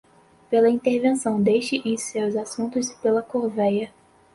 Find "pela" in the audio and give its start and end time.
0.49-0.67, 3.03-3.21